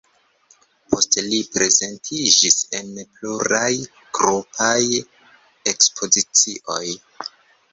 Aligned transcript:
Poste 0.93 1.23
li 1.25 1.41
prezentiĝis 1.57 2.57
en 2.79 2.89
pluraj 3.17 3.69
grupaj 4.21 4.99
ekspozicioj. 5.75 6.83